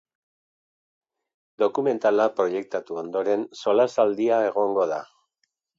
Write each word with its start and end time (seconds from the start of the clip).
Dokumentala 1.65 2.27
proiektatu 2.41 2.99
ondoren 3.05 3.47
solasaldia 3.65 4.45
egongo 4.53 4.93
da. 4.97 5.03